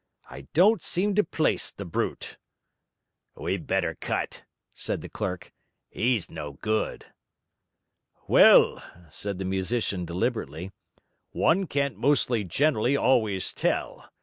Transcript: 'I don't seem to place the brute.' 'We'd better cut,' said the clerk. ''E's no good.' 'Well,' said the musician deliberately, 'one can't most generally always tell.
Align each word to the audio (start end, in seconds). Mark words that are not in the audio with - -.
'I 0.31 0.47
don't 0.55 0.81
seem 0.81 1.13
to 1.13 1.23
place 1.23 1.69
the 1.69 1.85
brute.' 1.85 2.39
'We'd 3.35 3.67
better 3.67 3.93
cut,' 3.93 4.41
said 4.73 5.01
the 5.05 5.09
clerk. 5.13 5.53
''E's 5.93 6.25
no 6.27 6.53
good.' 6.65 7.05
'Well,' 8.27 8.81
said 9.13 9.37
the 9.37 9.45
musician 9.45 10.03
deliberately, 10.09 10.71
'one 11.37 11.67
can't 11.69 11.97
most 12.01 12.31
generally 12.49 12.97
always 12.97 13.53
tell. 13.53 14.09